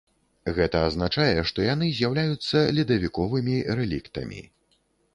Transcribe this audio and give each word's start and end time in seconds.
Гэта 0.55 0.79
азначае, 0.85 1.43
што 1.51 1.67
яны 1.69 1.91
з'яўляюцца 1.99 2.65
ледавіковымі 2.81 3.63
рэліктамі. 3.83 4.41